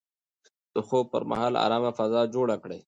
[0.73, 2.79] د خوب پر مهال ارامه فضا جوړه کړئ.